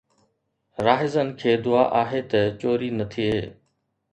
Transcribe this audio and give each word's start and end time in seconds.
راهزن 0.85 1.29
کي 1.41 1.51
دعا 1.65 1.83
آهي 2.01 2.21
ته 2.31 2.41
چوري 2.61 2.89
نه 2.97 3.05
ٿئي 3.11 3.35